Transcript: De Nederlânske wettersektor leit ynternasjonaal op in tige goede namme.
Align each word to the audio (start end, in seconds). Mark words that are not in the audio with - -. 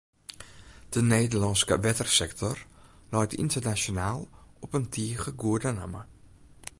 De 0.93 1.01
Nederlânske 1.11 1.75
wettersektor 1.85 2.57
leit 3.13 3.37
ynternasjonaal 3.43 4.21
op 4.65 4.71
in 4.79 4.85
tige 4.93 5.31
goede 5.41 5.71
namme. 5.79 6.01